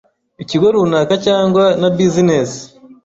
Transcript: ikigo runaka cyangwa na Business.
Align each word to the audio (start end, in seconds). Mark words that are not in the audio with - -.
ikigo 0.43 0.67
runaka 0.75 1.13
cyangwa 1.25 1.63
na 1.81 1.89
Business. 1.97 2.49